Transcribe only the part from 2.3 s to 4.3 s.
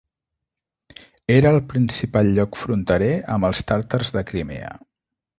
lloc fronterer amb els tàrtars de